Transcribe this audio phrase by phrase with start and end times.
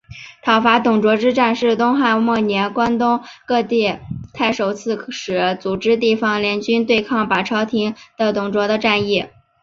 [0.41, 3.99] 讨伐董卓之战是东汉末年关东各地
[4.33, 9.27] 太守刺史组织地方联军对抗把持朝廷的董卓的战役。